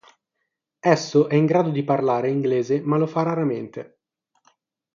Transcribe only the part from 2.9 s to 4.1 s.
lo fa raramente.